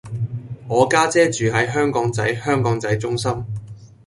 [0.67, 3.31] 我家姐住喺香港仔香港仔中心